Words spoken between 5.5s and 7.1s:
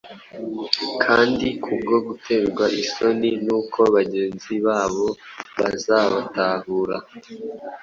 bazabatahura,